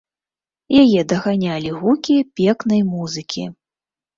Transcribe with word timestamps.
Яе 0.83 1.01
даганялі 1.13 1.75
гукі 1.81 2.17
пекнай 2.41 2.81
музыкі. 2.93 3.43